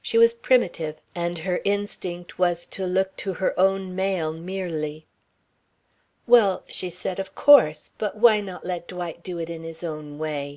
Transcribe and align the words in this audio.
She 0.00 0.18
was 0.18 0.34
primitive, 0.34 1.00
and 1.16 1.38
her 1.38 1.60
instinct 1.64 2.38
was 2.38 2.64
to 2.66 2.86
look 2.86 3.16
to 3.16 3.32
her 3.42 3.58
own 3.58 3.96
male 3.96 4.32
merely. 4.32 5.08
"Well," 6.28 6.62
she 6.68 6.88
said, 6.88 7.18
"of 7.18 7.34
course. 7.34 7.90
But 7.98 8.16
why 8.16 8.40
not 8.40 8.64
let 8.64 8.86
Dwight 8.86 9.24
do 9.24 9.36
it 9.40 9.50
in 9.50 9.64
his 9.64 9.82
own 9.82 10.16
way? 10.16 10.52